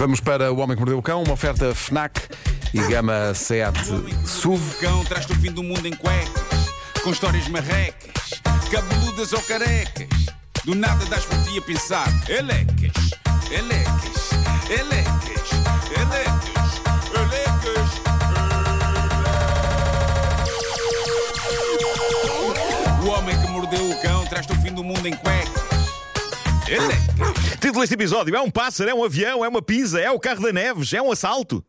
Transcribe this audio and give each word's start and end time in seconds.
Vamos 0.00 0.18
para 0.18 0.50
O 0.50 0.60
Homem 0.60 0.74
que 0.74 0.80
Mordeu 0.80 0.96
o 0.96 1.02
Cão, 1.02 1.22
uma 1.22 1.34
oferta 1.34 1.74
FNAC 1.74 2.22
e 2.72 2.80
gama 2.88 3.34
SEAT 3.34 3.76
SUV. 4.24 4.76
O 4.76 4.80
cão 4.80 5.04
traz-te 5.04 5.30
o 5.30 5.36
fim 5.36 5.52
do 5.52 5.62
mundo 5.62 5.84
em 5.86 5.92
cuecas, 5.92 6.72
com 7.04 7.10
histórias 7.10 7.46
marrecas, 7.48 8.40
cabeludas 8.72 9.34
ou 9.34 9.42
carecas. 9.42 10.08
Do 10.64 10.74
nada 10.74 11.04
das 11.04 11.26
por 11.26 11.36
ti 11.44 11.58
a 11.58 11.60
pensar, 11.60 12.08
elecas, 12.30 13.10
elecas, 13.50 14.30
elecas, 14.70 15.50
elecas, 15.94 16.80
elecas. 17.14 17.90
O 23.04 23.08
homem 23.10 23.38
que 23.38 23.48
mordeu 23.48 23.90
o 23.90 24.00
cão 24.00 24.24
traz-te 24.24 24.54
o 24.54 24.62
fim 24.62 24.72
do 24.72 24.82
mundo 24.82 25.06
em 25.06 25.12
cuecas. 25.12 25.69
Título 27.60 27.80
deste 27.80 27.94
episódio: 27.94 28.34
é 28.34 28.40
um 28.40 28.50
pássaro, 28.50 28.90
é 28.90 28.94
um 28.94 29.02
avião, 29.04 29.44
é 29.44 29.48
uma 29.48 29.60
pizza, 29.62 30.00
é 30.00 30.10
o 30.10 30.20
carro 30.20 30.42
da 30.42 30.52
Neves, 30.52 30.92
é 30.92 31.02
um 31.02 31.10
assalto. 31.10 31.64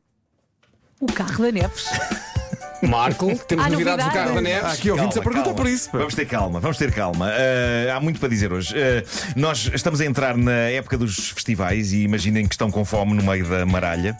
O 0.99 1.07
carro 1.11 1.43
da 1.43 1.51
Neves. 1.51 1.85
Marco, 2.87 3.35
temos 3.47 3.63
Há 3.65 3.69
novidades 3.69 4.05
do 4.05 4.11
carro 4.11 4.33
da 4.33 4.39
Há 4.39 4.41
Neves. 4.41 4.73
aqui 4.73 4.89
ouvintes 4.89 5.15
a 5.15 5.21
perguntar 5.21 5.45
calma. 5.45 5.57
por 5.57 5.67
isso. 5.67 5.89
pá. 5.91 5.99
Vamos 5.99 6.15
ter 6.15 6.25
calma, 6.25 6.59
vamos 6.59 6.77
ter 6.77 6.91
calma. 6.91 7.27
Uh, 7.27 7.91
há 7.95 7.99
muito 7.99 8.19
para 8.19 8.27
dizer 8.29 8.51
hoje. 8.51 8.73
Uh, 8.73 9.05
nós 9.35 9.69
estamos 9.73 10.01
a 10.01 10.05
entrar 10.05 10.35
na 10.35 10.51
época 10.51 10.97
dos 10.97 11.29
festivais 11.29 11.93
e 11.93 12.01
imaginem 12.01 12.47
que 12.47 12.55
estão 12.55 12.71
com 12.71 12.83
fome 12.83 13.13
no 13.13 13.23
meio 13.23 13.47
da 13.47 13.65
maralha. 13.67 14.17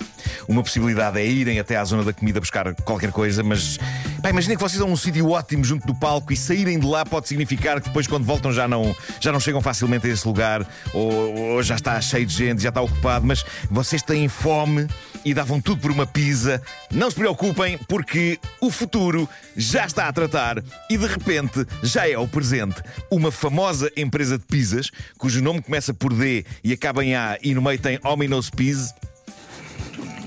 Uma 0.47 0.61
possibilidade 0.61 1.19
é 1.19 1.25
irem 1.25 1.59
até 1.59 1.75
à 1.75 1.83
zona 1.83 2.03
da 2.03 2.13
comida 2.13 2.39
buscar 2.39 2.75
qualquer 2.83 3.11
coisa, 3.11 3.41
mas 3.41 3.79
pá, 4.21 4.29
imaginem 4.29 4.55
que 4.55 4.61
vocês 4.61 4.73
estão 4.73 4.87
num 4.87 4.95
sítio 4.95 5.29
ótimo 5.29 5.63
junto 5.63 5.85
do 5.87 5.95
palco 5.95 6.31
e 6.31 6.37
saírem 6.37 6.79
de 6.79 6.85
lá 6.85 7.03
pode 7.05 7.27
significar 7.27 7.81
que 7.81 7.87
depois, 7.87 8.07
quando 8.07 8.23
voltam, 8.23 8.51
já 8.51 8.67
não, 8.67 8.95
já 9.19 9.31
não 9.31 9.39
chegam 9.39 9.61
facilmente 9.61 10.07
a 10.07 10.09
esse 10.09 10.27
lugar 10.27 10.65
ou, 10.93 11.35
ou 11.35 11.63
já 11.63 11.75
está 11.75 11.99
cheio 11.99 12.25
de 12.25 12.33
gente, 12.33 12.61
já 12.61 12.69
está 12.69 12.81
ocupado, 12.81 13.25
mas 13.25 13.43
vocês 13.69 14.01
têm 14.01 14.27
fome 14.27 14.87
e 15.25 15.33
davam 15.33 15.59
tudo 15.59 15.81
por 15.81 15.91
uma 15.91 16.05
pizza. 16.05 16.61
Não 16.91 17.09
se 17.09 17.15
preocupem, 17.15 17.77
porque 17.87 18.39
o 18.59 18.69
futuro 18.69 19.27
já 19.55 19.85
está 19.85 20.07
a 20.07 20.13
tratar 20.13 20.63
e 20.89 20.97
de 20.97 21.07
repente 21.07 21.65
já 21.81 22.07
é 22.07 22.17
o 22.17 22.27
presente. 22.27 22.81
Uma 23.09 23.31
famosa 23.31 23.91
empresa 23.95 24.37
de 24.37 24.45
pizzas, 24.45 24.89
cujo 25.17 25.41
nome 25.41 25.61
começa 25.61 25.93
por 25.93 26.13
D 26.13 26.45
e 26.63 26.73
acaba 26.73 27.03
em 27.03 27.15
A 27.15 27.37
e 27.41 27.53
no 27.53 27.61
meio 27.61 27.79
tem 27.79 27.99
Ominos 28.03 28.49
Pizza, 28.49 28.93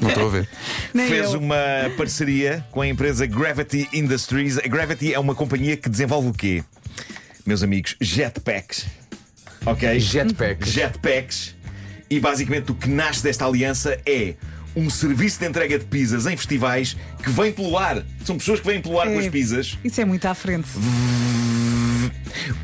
Não 0.00 0.08
estou 0.08 0.26
a 0.26 0.30
ver. 0.30 0.48
Nem 0.94 1.08
fez 1.08 1.32
eu. 1.32 1.38
uma 1.40 1.56
parceria 1.96 2.64
com 2.70 2.80
a 2.80 2.86
empresa 2.86 3.26
Gravity 3.26 3.88
Industries. 3.92 4.58
A 4.58 4.62
Gravity 4.68 5.12
é 5.14 5.18
uma 5.18 5.34
companhia 5.34 5.76
que 5.76 5.88
desenvolve 5.88 6.28
o 6.28 6.32
quê? 6.32 6.62
Meus 7.46 7.62
amigos, 7.62 7.96
jetpacks. 8.00 8.86
Ok? 9.66 9.98
Jetpacks. 10.00 10.68
Jetpacks. 10.70 11.54
E 12.10 12.20
basicamente 12.20 12.70
o 12.70 12.74
que 12.74 12.88
nasce 12.88 13.22
desta 13.22 13.46
aliança 13.46 13.98
é 14.06 14.34
um 14.76 14.90
serviço 14.90 15.38
de 15.40 15.46
entrega 15.46 15.78
de 15.78 15.84
pizzas 15.84 16.26
em 16.26 16.36
festivais 16.36 16.96
que 17.22 17.30
vem 17.30 17.52
pelo 17.52 17.78
ar. 17.78 18.02
São 18.24 18.36
pessoas 18.36 18.60
que 18.60 18.66
vêm 18.66 18.80
pelo 18.80 18.98
ar 19.00 19.06
com 19.06 19.18
as 19.18 19.26
É. 19.26 19.30
pizzas. 19.30 19.78
Isso 19.84 20.00
é 20.00 20.04
muito 20.04 20.26
à 20.26 20.34
frente. 20.34 20.68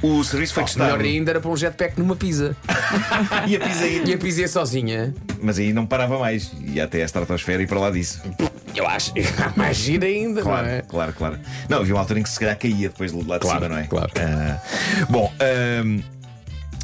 O 0.02 0.22
serviço 0.24 0.54
foi 0.54 0.64
testado. 0.64 0.90
Melhor 0.96 1.04
ainda 1.04 1.30
era 1.32 1.40
para 1.40 1.50
um 1.50 1.56
jetpack 1.56 1.98
numa 1.98 2.16
pizza. 2.16 2.56
E 3.46 3.56
a 3.56 3.60
pizza 3.60 3.86
ia. 3.86 4.02
E 4.08 4.14
a 4.14 4.18
pizza 4.18 4.40
ia 4.40 4.48
sozinha. 4.48 5.14
Mas 5.40 5.58
aí 5.58 5.72
não 5.72 5.86
parava 5.86 6.18
mais. 6.18 6.50
Ia 6.60 6.84
até 6.84 7.02
a 7.02 7.04
estratosfera 7.04 7.62
e 7.62 7.66
para 7.66 7.78
lá 7.78 7.90
disso. 7.90 8.20
Eu 8.74 8.86
acho. 8.86 9.12
Mais 9.56 9.76
gira 9.76 10.06
ainda, 10.06 10.42
Claro, 10.42 10.66
é? 10.66 10.82
claro, 10.82 11.12
claro. 11.12 11.38
Não, 11.68 11.78
havia 11.78 11.94
uma 11.94 12.00
altura 12.00 12.20
em 12.20 12.22
que 12.22 12.28
se 12.30 12.38
calhar 12.40 12.56
caía 12.58 12.88
depois 12.88 13.12
de 13.12 13.18
lá 13.26 13.36
de 13.38 13.42
Claro, 13.42 13.64
cima, 13.64 13.74
não 13.74 13.80
é? 13.82 13.86
claro. 13.86 14.10
Ah, 14.16 14.58
bom, 15.08 15.32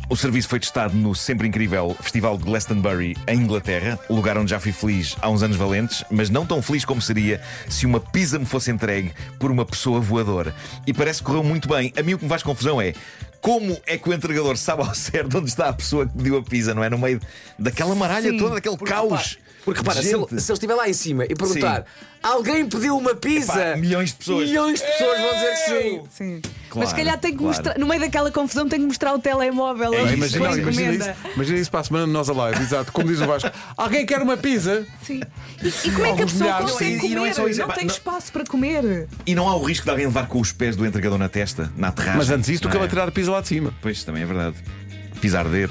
o 0.08 0.16
serviço 0.16 0.48
foi 0.48 0.60
testado 0.60 0.96
no 0.96 1.14
sempre 1.14 1.48
incrível 1.48 1.96
Festival 2.00 2.38
de 2.38 2.44
Glastonbury, 2.44 3.16
em 3.26 3.40
Inglaterra, 3.40 3.98
lugar 4.08 4.38
onde 4.38 4.50
já 4.50 4.60
fui 4.60 4.70
feliz 4.70 5.16
há 5.20 5.28
uns 5.28 5.42
anos 5.42 5.56
valentes, 5.56 6.04
mas 6.10 6.30
não 6.30 6.46
tão 6.46 6.62
feliz 6.62 6.84
como 6.84 7.02
seria 7.02 7.40
se 7.68 7.86
uma 7.86 7.98
pizza 7.98 8.38
me 8.38 8.46
fosse 8.46 8.70
entregue 8.70 9.12
por 9.38 9.50
uma 9.50 9.64
pessoa 9.64 10.00
voadora. 10.00 10.54
E 10.86 10.92
parece 10.92 11.18
que 11.18 11.24
correu 11.24 11.42
muito 11.42 11.68
bem. 11.68 11.92
A 11.98 12.02
mim 12.02 12.14
o 12.14 12.18
que 12.18 12.24
me 12.24 12.30
faz 12.30 12.42
confusão 12.42 12.80
é. 12.80 12.94
Como 13.40 13.76
é 13.86 13.96
que 13.98 14.08
o 14.08 14.12
entregador 14.12 14.56
sabe 14.56 14.82
ao 14.82 14.94
certo 14.94 15.38
onde 15.38 15.48
está 15.48 15.68
a 15.68 15.72
pessoa 15.72 16.06
que 16.06 16.16
pediu 16.16 16.36
a 16.38 16.42
pizza, 16.42 16.74
não 16.74 16.82
é? 16.82 16.90
No 16.90 16.98
meio 16.98 17.20
daquela 17.58 17.94
maralha 17.94 18.30
Sim. 18.30 18.38
toda, 18.38 18.54
daquele 18.56 18.76
caos. 18.78 19.38
Porque 19.64 19.80
repara, 19.80 20.00
se 20.00 20.14
ele, 20.14 20.26
se 20.28 20.34
ele 20.50 20.52
estiver 20.52 20.74
lá 20.76 20.88
em 20.88 20.92
cima 20.92 21.24
e 21.24 21.34
perguntar 21.34 21.84
alguém 22.22 22.68
pediu 22.68 22.96
uma 22.96 23.14
pizza, 23.14 23.52
Epá, 23.70 23.76
milhões 23.76 24.10
de 24.10 24.16
pessoas. 24.16 24.48
milhões 24.48 24.80
de 24.80 24.86
pessoas 24.86 25.20
vão 25.20 25.34
dizer 25.34 25.50
que 25.50 25.56
sim. 25.66 26.02
Sim. 26.10 26.40
Claro, 26.68 26.80
Mas 26.80 26.88
se 26.90 26.94
calhar 26.96 27.18
tem 27.18 27.30
que 27.32 27.38
claro. 27.38 27.54
mostrar, 27.56 27.78
no 27.78 27.86
meio 27.86 28.00
daquela 28.00 28.30
confusão, 28.32 28.68
tem 28.68 28.80
que 28.80 28.86
mostrar 28.86 29.14
o 29.14 29.18
telemóvel. 29.20 29.94
É 29.94 30.00
ali 30.00 30.18
isso, 30.20 30.36
Imagina, 30.36 30.62
imagina, 30.62 30.92
isso, 30.94 31.10
imagina 31.34 31.58
isso 31.58 31.70
para 31.70 31.80
a 31.80 31.84
semana 31.84 32.06
de 32.06 32.12
nós 32.12 32.28
alive, 32.28 32.62
exato. 32.62 32.90
Como 32.92 33.06
diz 33.08 33.20
o 33.20 33.26
Vasco. 33.26 33.50
Alguém 33.76 34.04
quer 34.06 34.20
uma 34.22 34.36
pizza? 34.36 34.84
Sim. 35.02 35.20
E, 35.62 35.68
e 35.68 35.90
como 35.92 36.04
é 36.06 36.14
que 36.16 36.22
a 36.22 36.26
pessoa 36.26 36.42
milhares. 36.44 36.70
consegue 36.72 36.90
E- 36.92 36.96
e 36.96 37.00
comer? 37.00 37.14
não 37.14 37.26
é 37.26 37.32
só 37.32 37.48
isso, 37.48 37.58
não 37.60 37.66
epá, 37.66 37.74
tem 37.74 37.86
não- 37.86 37.94
espaço 37.94 38.32
para 38.32 38.44
comer. 38.44 39.08
E 39.24 39.34
não 39.34 39.48
há 39.48 39.54
o 39.56 39.62
risco 39.64 39.84
de 39.84 39.90
alguém 39.90 40.06
levar 40.06 40.26
com 40.26 40.40
os 40.40 40.50
pés 40.52 40.74
do 40.76 40.84
entregador 40.84 41.18
na 41.18 41.28
testa, 41.28 41.72
na 41.76 41.88
aterragem. 41.88 42.18
Mas 42.18 42.30
antes 42.30 42.46
disso, 42.46 42.62
tu 42.62 42.64
não 42.66 42.70
que 42.72 42.76
é? 42.76 42.80
ela 42.80 42.88
tirar 42.88 43.08
a 43.08 43.12
pizza 43.12 43.25
lá 43.28 43.40
de 43.40 43.48
cima. 43.48 43.72
Pois, 43.80 44.02
também 44.04 44.22
é 44.22 44.26
verdade. 44.26 44.56
Pisar 45.20 45.46
arder. 45.46 45.70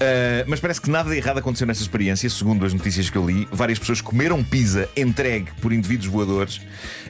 Ah, 0.00 0.44
mas 0.48 0.58
parece 0.58 0.80
que 0.80 0.90
nada 0.90 1.08
de 1.08 1.16
errado 1.16 1.38
aconteceu 1.38 1.64
nessa 1.66 1.80
experiência, 1.82 2.28
segundo 2.28 2.66
as 2.66 2.72
notícias 2.74 3.08
que 3.08 3.16
eu 3.16 3.24
li. 3.24 3.46
Várias 3.52 3.78
pessoas 3.78 4.00
comeram 4.00 4.42
pizza 4.42 4.88
entregue 4.96 5.50
por 5.60 5.72
indivíduos 5.72 6.08
voadores. 6.08 6.60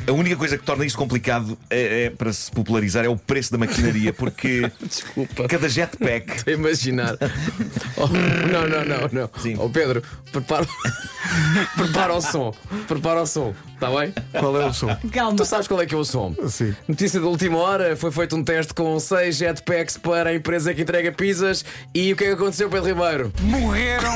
A 0.06 0.12
única 0.12 0.36
coisa 0.36 0.58
que 0.58 0.64
torna 0.64 0.84
isto 0.84 0.98
complicado 0.98 1.56
é, 1.70 2.04
é, 2.04 2.10
para 2.10 2.30
se 2.34 2.50
popularizar 2.50 3.06
é 3.06 3.08
o 3.08 3.16
preço 3.16 3.50
da 3.50 3.56
maquinaria, 3.56 4.12
porque 4.12 4.70
Desculpa. 4.86 5.48
cada 5.48 5.66
jetpack. 5.66 6.36
Estou 6.36 6.52
a 6.52 6.56
imaginar. 6.56 7.16
Oh, 7.96 8.08
não, 8.08 8.68
não, 8.68 8.84
não, 8.84 9.08
não. 9.12 9.30
Sim. 9.40 9.54
Oh, 9.58 9.70
Pedro, 9.70 10.02
prepara, 10.32 10.66
prepara 11.76 12.12
o 12.12 12.20
som. 12.20 12.52
Prepara 12.88 13.22
o 13.22 13.26
som. 13.26 13.54
Está 13.84 14.00
bem? 14.00 14.14
Qual 14.40 14.60
é 14.60 14.66
o 14.66 14.72
som? 14.72 14.96
Calma. 15.12 15.36
Tu 15.36 15.44
sabes 15.44 15.68
qual 15.68 15.80
é 15.82 15.86
que 15.86 15.94
é 15.94 15.98
o 15.98 16.04
som? 16.04 16.34
Sim. 16.48 16.74
Notícia 16.88 17.20
da 17.20 17.26
última 17.26 17.58
hora: 17.58 17.94
foi 17.96 18.10
feito 18.10 18.34
um 18.34 18.42
teste 18.42 18.72
com 18.72 18.98
seis 18.98 19.36
jetpacks 19.36 19.98
para 19.98 20.30
a 20.30 20.34
empresa 20.34 20.72
que 20.72 20.82
entrega 20.82 21.12
pizzas. 21.12 21.64
E 21.94 22.12
o 22.12 22.16
que 22.16 22.24
é 22.24 22.28
que 22.28 22.32
aconteceu, 22.32 22.70
Pedro 22.70 22.86
Ribeiro? 22.86 23.32
Morreram 23.42 24.14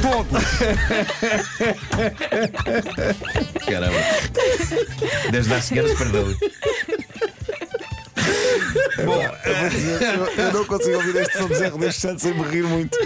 todos. 0.00 0.42
Caramba. 3.66 3.98
Desde 5.30 5.54
a 5.54 5.60
senhora 5.60 5.88
se 5.88 5.96
perdeu. 5.96 6.34
Bom, 9.04 9.22
Eu, 9.22 10.44
eu 10.44 10.52
não 10.52 10.64
consigo 10.64 10.96
ouvir 10.96 11.16
este 11.16 11.38
som 11.38 11.48
de 11.48 11.54
Zé 11.56 11.68
Rodrigues 11.68 11.96
Santos 11.96 12.22
sem 12.22 12.34
me 12.34 12.42
rir 12.42 12.64
muito. 12.64 12.96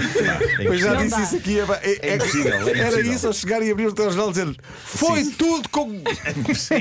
Eu 0.59 0.77
já 0.79 0.95
disse 0.97 1.21
isso 1.23 1.37
aqui. 1.37 1.61
É, 1.61 1.63
é- 1.63 2.09
É 2.13 2.15
impossível, 2.17 2.53
é 2.53 2.57
Era 2.71 2.83
impossível. 2.89 3.13
isso 3.13 3.27
ao 3.27 3.33
chegar 3.33 3.63
e 3.63 3.71
abrir 3.71 3.87
o 3.87 3.93
telejornal 3.93 4.31
dizer 4.31 4.57
Foi 4.85 5.25
tudo 5.25 5.69
com. 5.69 5.91
sim. 6.55 6.75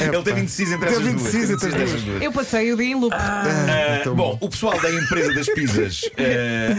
Ele 0.00 0.22
teve 0.24 0.40
indeciso 0.40 0.74
entre 0.74 0.88
Teve 0.90 1.08
essas 1.08 1.14
duas. 1.14 1.34
entre 1.34 1.52
as 1.68 1.74
duas. 1.74 1.82
essas 1.90 2.02
duas. 2.02 2.22
Eu 2.22 2.32
passei 2.32 2.72
o 2.72 2.76
dia 2.76 2.86
em 2.86 2.94
loop. 2.94 3.14
Ah, 3.16 3.98
Então, 4.00 4.14
bom, 4.14 4.38
o 4.40 4.48
pessoal 4.48 4.78
da 4.80 4.90
empresa 4.90 5.32
das 5.34 5.46
pizzas 5.46 6.00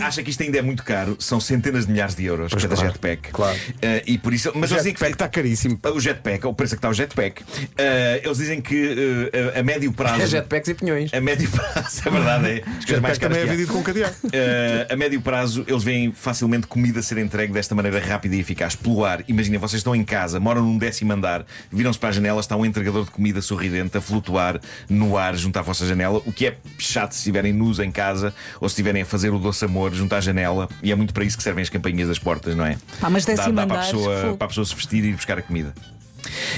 ah, 0.01 0.07
acha 0.07 0.23
que 0.23 0.29
isto 0.29 0.44
ainda 0.44 0.57
é 0.57 0.61
muito 0.61 0.83
caro. 0.83 1.15
São 1.19 1.39
centenas 1.39 1.85
de 1.85 1.91
milhares 1.91 2.15
de 2.15 2.25
euros 2.25 2.53
cada 2.53 2.67
claro, 2.75 2.81
jetpack. 2.91 3.31
claro. 3.31 3.57
Ah, 3.81 4.01
e 4.05 4.17
por 4.17 4.33
isso, 4.33 4.51
mas 4.55 4.71
O 4.71 4.75
dizem 4.75 4.94
que 4.94 5.00
jetpack 5.00 5.13
está 5.13 5.27
caríssimo. 5.27 5.79
o 5.83 6.00
jetpack, 6.00 6.45
o 6.47 6.53
preço 6.53 6.75
que 6.75 6.79
está 6.79 6.89
o 6.89 6.94
jetpack. 6.94 7.44
ah, 7.77 8.19
eles 8.23 8.38
dizem 8.38 8.61
que 8.61 9.29
ah, 9.53 9.57
a, 9.57 9.59
a 9.59 9.63
médio 9.63 9.91
prazo. 9.94 10.21
É 10.21 10.27
jetpacks 10.27 10.69
e 10.69 10.73
pinhões. 10.73 11.13
A 11.13 11.21
médio 11.21 11.50
prazo, 11.50 11.72
é 11.75 12.09
verdade, 12.09 12.47
é. 12.47 12.63
As 12.78 12.85
coisas 12.85 13.01
mais 13.01 13.17
também 13.17 13.39
é 13.39 13.45
vendido 13.45 13.72
com 13.72 13.81
cadeado. 13.81 14.16
Uh, 14.23 14.94
a 14.94 14.95
médio 14.95 15.22
prazo, 15.22 15.63
eles 15.67 15.84
veem 15.84 16.11
facilmente 16.11 16.67
comida 16.67 17.01
ser 17.01 17.17
entregue 17.17 17.53
desta 17.53 17.73
maneira 17.75 18.00
rápida 18.00 18.35
e 18.35 18.39
eficaz 18.39 18.75
pelo 18.75 19.06
ar. 19.06 19.23
Imaginem, 19.28 19.59
vocês 19.59 19.79
estão 19.79 19.95
em 19.95 20.03
casa, 20.03 20.39
moram 20.39 20.62
num 20.62 20.78
décimo 20.78 21.13
andar, 21.13 21.45
viram-se 21.72 22.00
para 22.00 22.09
a 22.09 22.12
janela, 22.12 22.39
está 22.39 22.56
um 22.56 22.66
entregador 22.66 23.06
de 23.06 23.12
comida 23.12 23.41
sorridente 23.41 23.97
a 23.97 24.01
flutuar 24.01 24.59
no 24.89 25.17
ar 25.17 25.35
junto 25.35 25.57
à 25.57 25.62
vossa 25.62 25.85
janela, 25.85 26.22
o 26.25 26.31
que 26.31 26.47
é 26.47 26.57
chato 26.78 27.13
se 27.13 27.19
estiverem 27.19 27.53
nus 27.53 27.79
em 27.79 27.91
casa 27.91 28.33
ou 28.59 28.67
se 28.69 28.73
estiverem 28.73 29.01
a 29.01 29.06
fazer 29.06 29.29
o 29.29 29.39
doce 29.39 29.66
amor 29.66 29.94
junto 29.94 30.13
à 30.16 30.22
janela. 30.22 30.67
E 30.81 30.91
é 30.91 30.95
muito 30.95 31.13
para 31.13 31.23
isso 31.23 31.38
que 31.38 31.44
servem 31.44 31.62
as 31.62 31.69
campainhas 31.69 32.07
das 32.07 32.19
portas, 32.19 32.56
não 32.56 32.66
é? 32.66 32.78
Pá, 33.00 33.09
mas 33.09 33.25
dá, 33.25 33.33
décimo 33.33 33.53
dá 33.53 33.67
para, 33.67 33.79
a 33.79 33.81
andar, 33.81 33.91
pessoa, 33.91 34.38
para 34.38 34.45
a 34.45 34.47
pessoa 34.47 34.65
se 34.65 34.75
vestir 34.75 35.03
e 35.03 35.09
ir 35.09 35.13
buscar 35.13 35.38
a 35.38 35.42
comida. 35.42 35.74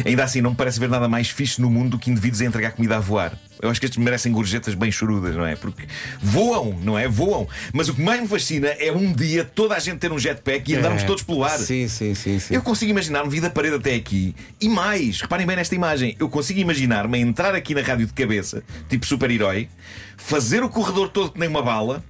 Ainda 0.06 0.23
assim, 0.23 0.41
não 0.41 0.51
me 0.51 0.56
parece 0.56 0.77
haver 0.77 0.89
nada 0.89 1.07
mais 1.07 1.29
fixe 1.29 1.62
no 1.62 1.69
mundo 1.69 1.91
do 1.91 2.00
que 2.00 2.09
indivíduos 2.09 2.41
a 2.41 2.45
entregar 2.45 2.71
comida 2.71 2.97
a 2.97 3.00
voar. 3.00 3.38
Eu 3.62 3.69
acho 3.69 3.79
que 3.79 3.85
estes 3.85 4.01
merecem 4.03 4.31
gorjetas 4.31 4.75
bem 4.75 4.91
chorudas, 4.91 5.35
não 5.35 5.45
é? 5.45 5.56
Porque 5.56 5.85
voam, 6.21 6.77
não 6.83 6.97
é? 6.97 7.07
Voam. 7.07 7.47
Mas 7.73 7.89
o 7.89 7.94
que 7.94 8.01
mais 8.01 8.21
me 8.21 8.27
fascina 8.27 8.67
é 8.67 8.91
um 8.91 9.12
dia 9.13 9.44
toda 9.44 9.75
a 9.75 9.79
gente 9.79 9.97
ter 9.97 10.12
um 10.12 10.19
jetpack 10.19 10.71
e 10.71 10.75
andarmos 10.75 11.03
todos 11.03 11.23
pelo 11.23 11.44
ar. 11.44 11.57
Sim, 11.57 11.88
sim, 11.88 12.13
sim. 12.13 12.39
sim. 12.39 12.53
Eu 12.53 12.62
consigo 12.62 12.91
imaginar-me 12.91 13.29
vir 13.29 13.41
da 13.41 13.50
parede 13.50 13.75
até 13.75 13.95
aqui 13.95 14.35
e 14.59 14.67
mais, 14.69 15.21
reparem 15.21 15.47
bem 15.47 15.56
nesta 15.56 15.73
imagem, 15.73 16.15
eu 16.19 16.29
consigo 16.29 16.59
imaginar-me 16.59 17.17
a 17.17 17.21
entrar 17.21 17.56
aqui 17.56 17.73
na 17.73 17.81
rádio 17.81 18.06
de 18.06 18.13
cabeça, 18.13 18.63
tipo 18.89 19.06
super-herói, 19.06 19.69
fazer 20.17 20.63
o 20.63 20.69
corredor 20.69 21.09
todo 21.09 21.31
que 21.31 21.39
nem 21.39 21.50
uma 21.50 21.62
bala, 21.62 22.03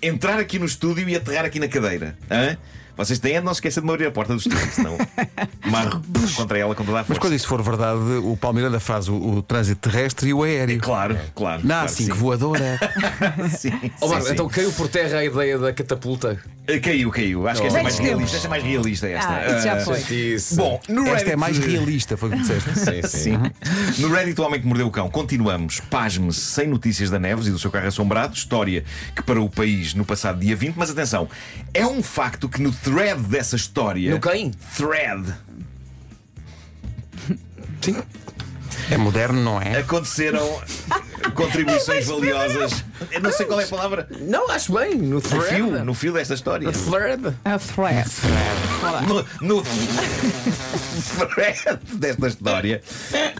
entrar 0.00 0.38
aqui 0.38 0.58
no 0.58 0.66
estúdio 0.66 1.08
e 1.08 1.16
aterrar 1.16 1.44
aqui 1.44 1.58
na 1.58 1.68
cadeira. 1.68 2.16
Hã? 2.30 2.56
Vocês 2.96 3.18
têm 3.18 3.36
é 3.36 3.40
de 3.40 3.46
não 3.46 3.54
se 3.54 3.58
esquecer 3.58 3.80
de 3.80 3.86
me 3.86 3.92
abrir 3.92 4.06
a 4.06 4.10
porta 4.10 4.32
do 4.34 4.38
estúdio, 4.38 4.58
senão 4.70 4.96
marro 5.70 6.02
contra 6.36 6.58
ela 6.58 6.74
com 6.74 6.84
toda 6.84 6.98
a 6.98 7.00
Mas 7.00 7.06
força. 7.08 7.20
quando 7.20 7.34
isso 7.34 7.46
for 7.48 7.62
verdade, 7.62 7.98
o 8.22 8.36
Palmeiranda 8.36 8.78
faz 8.78 9.08
o, 9.08 9.14
o 9.14 9.42
trânsito 9.42 9.88
terrestre 9.90 10.28
e 10.30 10.34
o 10.34 10.42
aéreo. 10.42 10.80
Claro, 10.80 11.18
claro. 11.34 11.62
Na 11.66 11.80
claro, 11.80 11.88
A5 11.88 11.92
sim. 11.94 12.08
voadora. 12.12 12.78
Sim, 13.56 13.72
Oh, 14.00 14.06
sim, 14.06 14.12
Marco, 14.12 14.26
sim. 14.26 14.32
então 14.32 14.48
caiu 14.48 14.72
por 14.72 14.88
terra 14.88 15.18
a 15.18 15.24
ideia 15.24 15.58
da 15.58 15.72
catapulta. 15.72 16.38
Uh, 16.62 16.80
Caiu, 16.80 17.10
caiu. 17.10 17.48
Acho 17.48 17.60
que 17.60 17.66
esta 17.66 17.80
é 17.80 17.82
mais 17.82 17.98
realista. 17.98 18.36
Esta 18.36 18.46
é 18.46 18.50
mais 18.50 18.62
realista. 18.62 19.08
Esta. 19.08 19.32
Ah, 19.32 19.46
isso 19.56 19.64
já 19.64 19.76
Uh, 19.76 19.84
foi. 19.84 20.14
Isso. 20.16 20.56
Bom, 20.56 20.80
no 20.88 21.02
Reddit. 21.02 21.16
Esta 21.16 21.30
é 21.30 21.36
mais 21.36 21.58
realista, 21.58 22.16
foi 22.16 22.28
o 22.28 22.32
que 22.32 22.38
disseste. 22.38 22.70
Sim, 22.78 23.02
sim. 23.02 23.52
Sim. 23.94 24.02
No 24.02 24.08
Reddit, 24.14 24.40
o 24.40 24.44
homem 24.44 24.60
que 24.60 24.66
mordeu 24.66 24.86
o 24.86 24.90
cão, 24.90 25.10
continuamos, 25.10 25.80
pasme-se, 25.80 26.38
sem 26.40 26.68
notícias 26.68 27.10
da 27.10 27.18
Neves 27.18 27.48
e 27.48 27.50
do 27.50 27.58
seu 27.58 27.70
carro 27.70 27.88
assombrado. 27.88 28.34
História 28.34 28.84
que 29.16 29.22
para 29.24 29.40
o 29.40 29.50
país 29.50 29.92
no 29.94 30.04
passado 30.04 30.38
dia 30.38 30.54
20. 30.54 30.76
Mas 30.76 30.90
atenção, 30.90 31.28
é 31.74 31.84
um 31.84 32.00
facto 32.02 32.48
que 32.48 32.62
no 32.62 32.70
thread 32.72 33.20
dessa 33.22 33.56
história. 33.56 34.12
No 34.14 34.20
quem? 34.20 34.52
Thread. 34.76 35.34
Sim. 37.80 37.96
É 38.90 38.96
moderno, 38.96 39.42
não 39.42 39.60
é? 39.60 39.78
Aconteceram 39.78 40.60
contribuições 41.34 42.06
valiosas. 42.06 42.84
Eu 43.10 43.20
não 43.20 43.32
sei 43.32 43.46
qual 43.46 43.60
é 43.60 43.64
a 43.64 43.68
palavra. 43.68 44.08
Não, 44.20 44.50
acho 44.50 44.72
bem. 44.72 44.94
No 44.96 45.14
No 45.16 45.20
thread. 45.20 45.46
fio, 45.54 45.84
no 45.84 45.94
fio 45.94 46.12
desta 46.12 46.34
história. 46.34 46.66
No 46.66 46.72
thread. 46.72 47.34
A 47.44 47.58
thread. 47.58 48.10
No, 49.06 49.24
no 49.40 49.62
thread 51.34 51.78
desta 51.94 52.26
história 52.28 52.82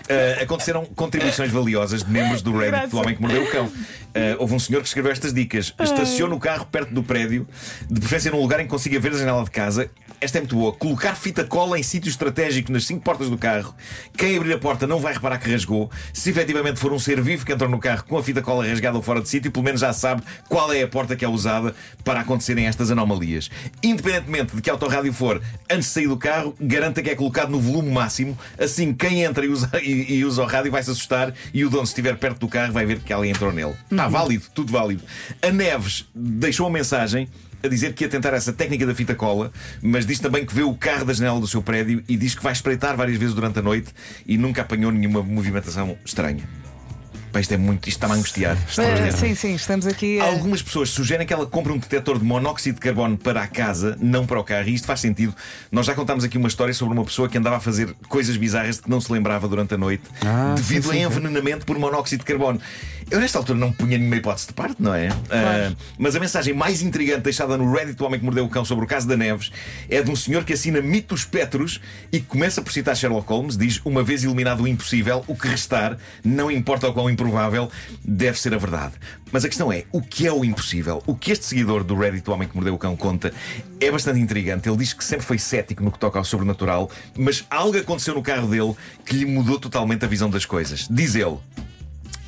eh, 0.09 0.39
aconteceram 0.43 0.85
contribuições 0.97 1.51
valiosas 1.51 2.03
de 2.05 2.11
membros 2.11 2.43
do 2.43 2.57
Reddit 2.57 2.89
do 2.89 2.99
Homem 2.99 3.15
que 3.15 3.21
Mordeu 3.23 3.43
o 3.45 3.51
Cão. 3.51 3.71
Eh, 4.15 4.37
houve 4.39 4.55
um 4.55 4.59
senhor 4.59 4.81
que 4.83 4.89
escreveu 4.89 5.13
estas 5.13 5.33
dicas. 5.33 5.75
Estaciona 5.81 6.35
o 6.35 6.41
carro 6.41 6.67
perto 6.67 6.93
do 6.95 7.03
prédio, 7.03 7.47
de 7.91 8.01
preferência 8.01 8.31
num 8.31 8.41
lugar 8.41 8.61
em 8.61 8.65
que 8.65 8.71
consiga 8.71 8.99
ver 9.01 9.13
a 9.13 9.19
janela 9.19 9.45
de 9.45 9.51
casa. 9.51 9.91
Esta 10.23 10.39
é 10.39 10.41
muito 10.41 10.55
boa. 10.55 10.73
Colocar 10.73 11.17
fita 11.17 11.43
cola 11.43 11.77
em 11.77 11.83
sítio 11.83 12.09
estratégico 12.09 12.71
nas 12.71 12.85
cinco 12.87 13.03
portas 13.03 13.29
do 13.29 13.37
carro. 13.37 13.75
Quem 14.17 14.37
abrir 14.37 14.53
a 14.53 14.59
porta 14.59 14.87
não 14.87 15.01
vai 15.01 15.13
reparar 15.13 15.37
que 15.37 15.51
rasgou. 15.51 15.91
Se 16.15 16.31
efetivamente 16.31 16.79
for 16.79 16.93
um 16.93 16.99
ser 16.99 17.21
vivo 17.21 17.45
que 17.45 17.53
entrou 17.53 17.69
no 17.69 17.81
carro 17.81 18.05
com 18.05 18.17
a 18.17 18.23
fita 18.23 18.41
cola 18.41 18.65
rasgada 18.65 18.97
ou 18.97 19.03
fora 19.03 19.21
de 19.21 19.29
sítio, 19.29 19.51
pelo 19.51 19.65
menos 19.65 19.81
já 19.81 19.93
sabe 19.93 20.23
qual 20.49 20.73
é 20.73 20.81
a 20.81 20.87
porta 20.87 21.17
que 21.17 21.25
é 21.25 21.29
usada 21.29 21.75
para 22.05 22.21
acontecerem 22.21 22.69
estas 22.69 22.93
anomalias. 22.93 23.51
Independentemente 23.83 24.55
de 24.55 24.63
que 24.63 24.71
autorrádio 24.71 25.13
for, 25.13 25.43
antes 25.69 25.89
de 25.89 25.93
sair 25.93 26.07
do 26.07 26.17
carro, 26.17 26.55
garanta 26.61 27.03
que 27.03 27.11
é 27.11 27.17
colocado 27.17 27.51
no 27.51 27.59
volume 27.59 27.91
máximo. 27.91 28.39
Assim, 28.57 28.95
quem 28.95 29.25
entra 29.25 29.45
e 29.45 29.49
usa, 29.49 29.71
e, 29.83 30.19
e 30.19 30.25
usa 30.25 30.41
o 30.41 30.47
rádio 30.47 30.71
vai 30.71 30.85
se 30.85 30.91
assustar 30.93 31.35
e 31.53 31.65
o 31.65 31.69
dono, 31.69 31.85
se 31.85 31.95
estiver 31.95 32.17
perto 32.17 32.39
do 32.39 32.47
carro, 32.47 32.73
vai 32.73 32.87
ver 32.87 33.01
que 33.01 33.13
alguém 33.13 33.33
entrou 33.33 33.51
nele. 33.51 33.75
Está 33.91 34.07
válido, 34.07 34.45
tudo 34.55 34.73
válido. 34.73 35.03
A 35.43 35.51
Neves 35.51 36.07
deixou 36.15 36.69
uma 36.69 36.79
mensagem 36.79 37.29
a 37.63 37.69
dizer 37.69 37.93
que 37.93 38.05
ia 38.05 38.09
tentar 38.09 38.33
essa 38.35 38.53
técnica 38.53 38.87
da 38.87 38.95
fita 38.95 39.15
cola, 39.15 39.53
mas 39.81 40.05
diz 40.05 40.19
também 40.19 40.45
que 40.45 40.55
vê 40.55 40.63
o 40.63 40.75
carro 40.75 41.05
da 41.05 41.13
janela 41.13 41.41
do 41.41 41.47
seu 41.47 41.63
prédio 41.63 42.03
e 42.09 42.17
diz 42.17 42.35
que 42.35 42.43
vai 42.43 42.53
espreitar 42.53 42.97
várias 42.97 43.19
vezes 43.19 43.35
durante 43.35 43.59
a 43.59 43.63
noite 43.63 43.93
e 44.27 44.37
nunca 44.37 44.63
apanhou 44.63 44.91
nenhuma 44.91 45.23
movimentação 45.23 45.97
estranha. 46.05 46.43
Pá, 47.33 47.41
isto 47.41 47.55
é 47.55 47.57
muito, 47.57 47.89
isto 47.89 47.97
está-me 47.97 48.13
a 48.13 48.17
angustiar. 48.17 48.57
Uh, 48.57 49.17
sim, 49.17 49.35
sim, 49.35 49.55
estamos 49.55 49.87
aqui. 49.87 50.21
a- 50.21 50.25
Algumas 50.25 50.61
pessoas 50.61 50.91
sugerem 50.91 51.27
que 51.27 51.33
ela 51.33 51.47
compre 51.47 51.73
um 51.73 51.79
detector 51.79 52.19
de 52.19 52.25
monóxido 52.25 52.75
de 52.75 52.81
carbono 52.83 53.17
para 53.17 53.43
a 53.43 53.47
casa, 53.47 53.97
não 54.01 54.27
para 54.27 54.39
o 54.39 54.45
carro, 54.45 54.69
e 54.69 54.75
isto 54.75 54.87
faz 54.87 55.01
sentido. 55.01 55.35
Nós 55.71 55.87
já 55.87 55.95
contámos 55.95 56.25
aqui 56.25 56.37
uma 56.37 56.49
história 56.49 56.75
sobre 56.75 56.93
uma 56.95 57.05
pessoa 57.05 57.29
que 57.31 57.39
andava 57.39 57.57
a 57.57 57.61
fazer 57.61 57.95
coisas 58.07 58.37
bizarras 58.37 58.77
de 58.77 58.83
que 58.83 58.91
não 58.91 59.01
se 59.01 59.11
lembrava 59.11 59.49
durante 59.49 59.73
a 59.73 59.79
noite, 59.79 60.03
Ah, 60.23 60.53
devido 60.57 60.83
sim, 60.85 60.91
a 60.91 60.93
sim, 60.93 60.99
sim. 60.99 61.05
envenenamento 61.07 61.65
por 61.65 61.79
monóxido 61.79 62.21
de 62.21 62.27
carbono. 62.27 62.61
Eu, 63.11 63.21
nesta 63.21 63.39
altura, 63.39 63.59
não 63.59 63.73
punha 63.73 63.97
nenhuma 63.99 64.17
hipótese 64.17 64.49
de 64.49 64.53
parte, 64.55 64.77
não 64.79 64.95
é? 64.95 65.09
Ah, 65.31 65.73
mas 65.99 66.15
a 66.17 66.21
mensagem 66.21 66.53
mais 66.55 66.83
intrigante 66.83 67.23
deixada 67.23 67.57
no 67.57 67.71
Reddit 67.73 67.97
do 67.97 68.05
Homem 68.05 68.19
que 68.19 68.25
Mordeu 68.25 68.45
o 68.45 68.49
Cão 68.49 68.65
sobre 68.65 68.85
o 68.85 68.89
caso 68.89 69.09
da 69.09 69.17
Neves 69.17 69.51
é 69.89 70.03
de 70.03 70.11
um 70.11 70.17
senhor 70.17 70.45
que 70.45 70.53
assina 70.53 70.81
mitos 70.83 71.25
petros 71.25 71.81
e 72.13 72.21
que 72.21 72.27
começa 72.27 72.61
por 72.63 72.73
citar 72.73 72.95
Sherlock 72.97 73.29
Holmes. 73.29 73.57
Diz: 73.57 73.81
Uma 73.85 74.03
vez 74.03 74.23
eliminado 74.25 74.63
o 74.63 74.69
impossível, 74.69 75.25
o 75.27 75.35
que 75.35 75.49
restar, 75.49 75.97
não 76.25 76.51
importa 76.51 76.89
o 76.89 76.93
quão 76.93 77.11
improvável, 77.23 77.71
deve 78.05 78.39
ser 78.39 78.55
a 78.55 78.59
verdade. 78.59 78.95
Mas 79.31 79.45
a 79.45 79.49
questão 79.49 79.73
é: 79.73 79.85
o 79.93 80.03
que 80.03 80.27
é 80.27 80.33
o 80.33 80.45
impossível? 80.45 81.03
O 81.07 81.15
que 81.15 81.33
este 81.33 81.45
seguidor 81.47 81.85
do 81.85 81.95
Reddit 81.95 82.25
do 82.25 82.33
Homem 82.33 82.49
que 82.49 82.55
Mordeu 82.55 82.75
o 82.75 82.79
Cão 82.79 82.97
conta 82.97 83.33
é 83.81 83.91
bastante 83.91 84.21
intrigante. 84.21 84.69
Ele 84.69 84.77
diz 84.77 84.93
que 84.93 85.05
sempre 85.05 85.25
foi 85.25 85.39
cético 85.39 85.83
no 85.83 85.91
que 85.91 85.99
toca 85.99 86.19
ao 86.19 86.25
sobrenatural, 86.25 86.91
mas 87.17 87.45
algo 87.51 87.79
aconteceu 87.79 88.15
no 88.15 88.23
carro 88.23 88.49
dele 88.49 88.75
que 89.05 89.17
lhe 89.17 89.27
mudou 89.27 89.59
totalmente 89.59 90.05
a 90.05 90.09
visão 90.09 90.29
das 90.29 90.45
coisas. 90.45 90.87
Diz 90.91 91.15
ele. 91.15 91.39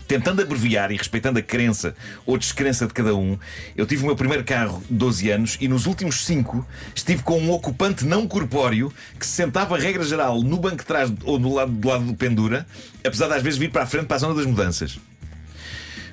Tentando 0.06 0.42
abreviar 0.42 0.90
e 0.92 0.96
respeitando 0.96 1.38
a 1.38 1.42
crença 1.42 1.94
ou 2.26 2.36
descrença 2.36 2.86
de 2.86 2.92
cada 2.92 3.14
um, 3.14 3.38
eu 3.74 3.86
tive 3.86 4.02
o 4.02 4.06
meu 4.06 4.16
primeiro 4.16 4.44
carro 4.44 4.82
12 4.90 5.30
anos 5.30 5.56
e 5.60 5.66
nos 5.66 5.86
últimos 5.86 6.24
5 6.26 6.66
estive 6.94 7.22
com 7.22 7.40
um 7.40 7.50
ocupante 7.50 8.04
não 8.04 8.28
corpóreo 8.28 8.92
que 9.18 9.24
se 9.24 9.32
sentava, 9.32 9.78
regra 9.78 10.04
geral, 10.04 10.42
no 10.42 10.58
banco 10.58 10.76
de 10.76 10.84
trás 10.84 11.12
ou 11.24 11.38
do 11.38 11.54
lado, 11.54 11.72
do 11.72 11.88
lado 11.88 12.04
do 12.04 12.14
pendura, 12.14 12.66
apesar 13.02 13.28
de 13.28 13.34
às 13.34 13.42
vezes 13.42 13.58
vir 13.58 13.70
para 13.70 13.84
a 13.84 13.86
frente 13.86 14.06
para 14.06 14.16
a 14.16 14.20
zona 14.20 14.34
das 14.34 14.46
mudanças. 14.46 14.98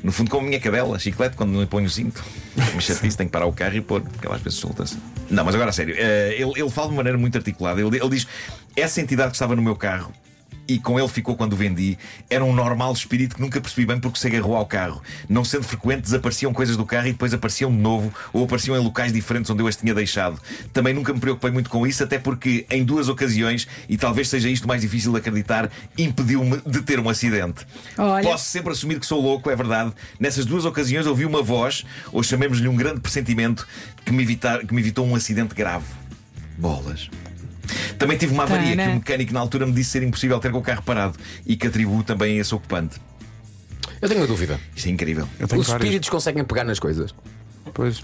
No 0.03 0.11
fundo, 0.11 0.31
como 0.31 0.45
a 0.45 0.49
minha 0.49 0.59
cadela, 0.59 0.97
chiclete, 0.97 1.35
quando 1.35 1.51
não 1.51 1.61
lhe 1.61 1.67
ponho 1.67 1.85
o 1.85 1.89
cinto. 1.89 2.23
Me 2.73 2.81
chatice, 2.81 3.15
tenho 3.15 3.29
que 3.29 3.33
parar 3.33 3.45
o 3.45 3.53
carro 3.53 3.75
e 3.75 3.81
pôr, 3.81 4.01
porque 4.01 4.25
ela 4.25 4.35
às 4.35 4.41
vezes 4.41 4.57
solta-se. 4.57 4.97
Não, 5.29 5.45
mas 5.45 5.53
agora 5.53 5.69
a 5.69 5.73
sério, 5.73 5.93
eh, 5.95 6.35
ele, 6.39 6.51
ele 6.55 6.69
fala 6.71 6.89
de 6.89 6.95
maneira 6.95 7.17
muito 7.17 7.37
articulada. 7.37 7.79
Ele, 7.79 7.97
ele 7.97 8.09
diz: 8.09 8.25
essa 8.75 8.99
entidade 8.99 9.29
que 9.29 9.35
estava 9.35 9.55
no 9.55 9.61
meu 9.61 9.75
carro 9.75 10.11
e 10.67 10.79
com 10.79 10.99
ele 10.99 11.07
ficou 11.07 11.35
quando 11.35 11.53
o 11.53 11.55
vendi, 11.55 11.97
era 12.29 12.43
um 12.43 12.53
normal 12.53 12.93
espírito 12.93 13.35
que 13.35 13.41
nunca 13.41 13.59
percebi 13.59 13.85
bem 13.85 13.99
porque 13.99 14.19
se 14.19 14.27
agarrou 14.27 14.55
ao 14.55 14.65
carro. 14.65 15.01
Não 15.27 15.43
sendo 15.43 15.63
frequente, 15.63 16.01
desapareciam 16.01 16.53
coisas 16.53 16.77
do 16.77 16.85
carro 16.85 17.07
e 17.07 17.11
depois 17.11 17.33
apareciam 17.33 17.71
de 17.71 17.77
novo 17.77 18.13
ou 18.31 18.43
apareciam 18.43 18.75
em 18.75 18.83
locais 18.83 19.11
diferentes 19.11 19.49
onde 19.49 19.61
eu 19.61 19.67
as 19.67 19.75
tinha 19.75 19.93
deixado. 19.93 20.39
Também 20.73 20.93
nunca 20.93 21.13
me 21.13 21.19
preocupei 21.19 21.51
muito 21.51 21.69
com 21.69 21.85
isso, 21.85 22.03
até 22.03 22.17
porque 22.17 22.65
em 22.69 22.83
duas 22.83 23.09
ocasiões, 23.09 23.67
e 23.89 23.97
talvez 23.97 24.29
seja 24.29 24.49
isto 24.49 24.67
mais 24.67 24.81
difícil 24.81 25.11
de 25.11 25.17
acreditar, 25.17 25.69
impediu-me 25.97 26.61
de 26.65 26.81
ter 26.81 26.99
um 26.99 27.09
acidente. 27.09 27.65
Olha. 27.97 28.23
Posso 28.23 28.45
sempre 28.45 28.71
assumir 28.71 28.99
que 28.99 29.05
sou 29.05 29.21
louco, 29.21 29.49
é 29.49 29.55
verdade. 29.55 29.91
Nessas 30.19 30.45
duas 30.45 30.65
ocasiões 30.65 31.05
ouvi 31.05 31.25
uma 31.25 31.41
voz, 31.41 31.85
ou 32.11 32.23
chamemos-lhe 32.23 32.67
um 32.67 32.75
grande 32.75 33.01
pressentimento, 33.01 33.67
que 34.05 34.11
me, 34.11 34.23
evitar, 34.23 34.65
que 34.65 34.73
me 34.73 34.81
evitou 34.81 35.05
um 35.05 35.15
acidente 35.15 35.53
grave. 35.53 35.85
Bolas. 36.57 37.09
Também 38.01 38.17
tive 38.17 38.33
uma 38.33 38.43
avaria 38.43 38.75
Tana. 38.75 38.83
que 38.83 38.89
o 38.89 38.95
mecânico 38.95 39.33
na 39.33 39.39
altura 39.39 39.65
me 39.65 39.71
disse 39.73 39.91
ser 39.91 40.03
impossível 40.03 40.39
ter 40.39 40.51
com 40.51 40.57
o 40.57 40.61
carro 40.61 40.81
parado 40.81 41.17
e 41.45 41.55
que 41.55 41.67
atribuo 41.67 42.03
também 42.03 42.37
a 42.37 42.41
esse 42.41 42.53
ocupante. 42.53 42.99
Eu 44.01 44.09
tenho 44.09 44.21
uma 44.21 44.27
dúvida. 44.27 44.59
Isto 44.75 44.87
é 44.87 44.91
incrível. 44.91 45.27
Os 45.39 45.49
várias. 45.49 45.69
espíritos 45.69 46.09
conseguem 46.09 46.43
pegar 46.43 46.63
nas 46.63 46.79
coisas. 46.79 47.13
Pois. 47.73 48.03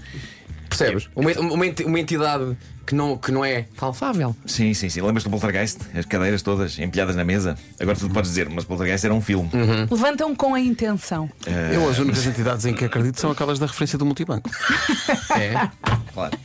Percebes? 0.68 1.08
Uma, 1.14 1.30
uma, 1.32 1.64
uma 1.86 2.00
entidade 2.00 2.56
que 2.86 2.94
não, 2.94 3.18
que 3.18 3.30
não 3.30 3.44
é 3.44 3.66
palpável. 3.76 4.34
Sim, 4.46 4.72
sim, 4.72 4.88
sim. 4.88 5.00
Lembras 5.02 5.22
do 5.24 5.30
Poltergeist? 5.30 5.78
As 5.94 6.06
cadeiras 6.06 6.40
todas 6.40 6.78
empilhadas 6.78 7.14
na 7.16 7.24
mesa? 7.24 7.56
Agora 7.78 7.96
tu 7.96 8.08
podes 8.08 8.30
dizer, 8.30 8.48
mas 8.48 8.64
Poltergeist 8.64 9.04
era 9.04 9.14
um 9.14 9.20
filme. 9.20 9.50
Levantam 9.90 10.34
com 10.34 10.54
a 10.54 10.60
intenção. 10.60 11.30
Eu, 11.72 11.88
as 11.88 11.98
únicas 11.98 12.26
entidades 12.26 12.64
em 12.64 12.72
que 12.72 12.84
acredito 12.84 13.20
são 13.20 13.30
aquelas 13.30 13.58
da 13.58 13.66
referência 13.66 13.98
do 13.98 14.06
multibanco. 14.06 14.50
É. 15.38 15.68
Claro. 16.12 16.38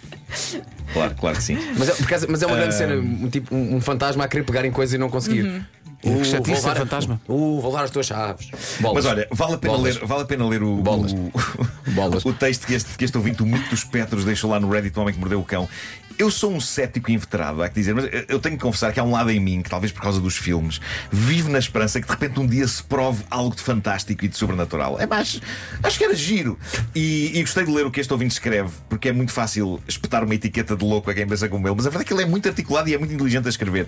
Claro, 0.94 1.16
claro 1.16 1.38
que 1.38 1.44
sim. 1.44 1.58
Mas 1.78 1.90
é, 1.90 1.94
porque 1.94 2.14
mas 2.28 2.44
é 2.44 2.46
uma 2.46 2.56
grande 2.56 2.76
cena, 2.76 2.96
um, 2.96 3.30
tipo, 3.30 3.56
um, 3.56 3.78
um 3.78 3.82
fantasma 3.82 4.26
a 4.26 4.28
querer 4.28 4.44
pegar 4.44 4.66
em 4.66 4.72
coisas 4.72 4.94
e 4.94 4.98
não 4.98 5.10
conseguir. 5.10 5.66
Uh, 6.04 6.18
Que 6.20 6.26
chatice 6.26 6.52
levar- 6.62 6.76
fantasma. 6.76 7.22
Uh, 7.28 7.62
vou 7.62 7.72
levar 7.72 7.84
as 7.86 7.92
tuas 7.92 8.06
chaves. 8.06 8.50
Bolas. 8.80 9.04
Mas 9.04 9.14
olha, 9.14 9.28
vale 9.32 9.54
a 9.54 9.58
pena 9.58 9.74
Bolas. 9.78 9.96
ler, 9.98 10.06
vale 10.06 10.22
a 10.22 10.26
pena 10.26 10.48
ler 10.48 10.64
o, 10.64 10.78
Bolas. 10.78 11.14
o, 11.14 11.32
Bolas. 11.92 12.26
o 12.26 12.34
texto 12.34 12.68
que 12.68 12.74
este, 12.74 12.98
que 12.98 13.06
este 13.06 13.18
ouvinte, 13.18 13.42
o 13.42 13.46
mito 13.46 13.70
dos 13.70 13.84
Petros, 13.84 14.26
deixou 14.26 14.50
lá 14.50 14.60
no 14.60 14.70
Reddit, 14.70 14.98
o 14.98 15.02
homem 15.02 15.14
que 15.14 15.20
mordeu 15.20 15.40
o 15.40 15.44
cão. 15.44 15.68
Eu 16.16 16.30
sou 16.30 16.54
um 16.54 16.60
cético 16.62 17.10
inveterado, 17.10 17.64
há 17.64 17.68
que 17.70 17.74
dizer, 17.74 17.96
mas 17.96 18.06
eu- 18.06 18.26
eu 18.28 18.40
tenho 18.40 18.56
que 18.56 18.62
confessar 18.62 18.94
que 18.94 19.00
há 19.00 19.04
um 19.04 19.10
lado 19.10 19.32
em 19.32 19.40
mim, 19.40 19.64
que 19.64 19.70
talvez 19.70 19.92
por 19.92 20.00
causa 20.04 20.22
dos 20.22 20.38
filmes, 20.38 20.80
vive 21.12 21.50
na 21.50 21.58
esperança 21.58 22.00
que 22.00 22.06
de 22.06 22.14
repente 22.14 22.40
um 22.40 22.46
dia 22.46 22.68
se 22.68 22.84
prove 22.84 23.24
algo 23.32 23.56
de 23.56 23.64
fantástico 23.64 24.24
e 24.24 24.28
de 24.28 24.38
sobrenatural. 24.38 25.00
É 25.00 25.08
mais, 25.08 25.42
acho 25.82 25.98
que 25.98 26.04
era 26.04 26.14
giro. 26.14 26.60
E, 26.94 27.32
e 27.34 27.42
gostei 27.42 27.66
de 27.66 27.72
ler 27.72 27.88
o 27.88 27.90
que 27.90 28.00
este 28.00 28.14
ouvinte 28.14 28.34
escreve, 28.34 28.70
porque 28.88 29.10
é 29.10 29.12
muito 29.12 29.32
fácil 29.32 29.82
espetar 29.88 30.24
uma 30.24 30.36
etiqueta 30.36 30.76
de 30.76 30.86
louco 30.86 31.10
a 31.10 31.16
quem 31.16 31.26
pensa 31.26 31.50
como 31.50 31.68
ele, 31.68 31.76
mas 31.78 31.88
a 31.88 31.90
verdade 31.90 32.06
é 32.06 32.08
que 32.08 32.14
ele 32.14 32.22
é 32.22 32.28
muito 32.28 32.48
articulado 32.48 32.88
e 32.90 32.94
é 32.94 32.98
muito 33.00 33.12
inteligente 33.16 33.48
a 33.48 33.50
escrever. 33.50 33.88